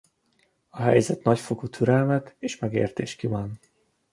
A 0.69 0.81
helyzet 0.81 1.23
nagyfokú 1.23 1.67
türelmet 1.67 2.35
és 2.39 2.59
megértést 2.59 3.17
kíván. 3.17 3.59